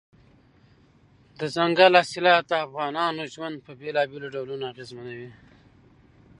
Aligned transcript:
دځنګل 1.39 1.93
حاصلات 1.99 2.43
د 2.47 2.53
افغانانو 2.65 3.23
ژوند 3.33 3.55
په 3.65 3.71
بېلابېلو 3.79 4.31
ډولونو 4.35 4.63
اغېزمنوي. 4.71 5.31